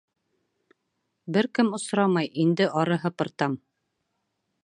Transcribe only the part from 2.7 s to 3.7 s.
ары һыпыртам.